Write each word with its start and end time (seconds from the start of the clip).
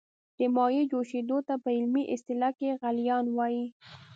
د 0.37 0.39
مایع 0.55 0.83
جوشیدو 0.91 1.37
ته 1.47 1.53
په 1.63 1.69
علمي 1.77 2.03
اصطلاح 2.15 2.51
کې 2.59 2.77
غلیان 2.81 3.25
وايي. 3.37 3.65